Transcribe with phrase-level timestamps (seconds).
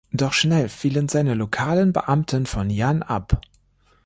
[0.11, 3.39] Doch schnell fielen seine lokalen Beamten von Yan ab.